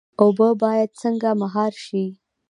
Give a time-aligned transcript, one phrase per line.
[0.21, 2.05] اوبه باید څنګه مهار شي؟